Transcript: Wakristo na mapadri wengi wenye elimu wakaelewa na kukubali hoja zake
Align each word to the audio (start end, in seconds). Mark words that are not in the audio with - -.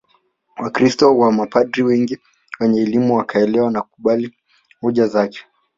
Wakristo 0.57 1.05
na 1.19 1.31
mapadri 1.31 1.83
wengi 1.83 2.19
wenye 2.59 2.81
elimu 2.81 3.15
wakaelewa 3.17 3.71
na 3.71 3.81
kukubali 3.81 4.33
hoja 4.81 5.07
zake 5.07 5.39